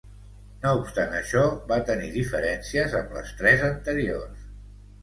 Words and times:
No 0.63 0.71
obstant 0.79 1.13
això 1.17 1.43
va 1.73 1.79
tenir 1.91 2.09
diferències 2.17 2.97
amb 3.03 3.17
les 3.21 3.39
tres 3.45 3.71
anteriors. 3.71 4.51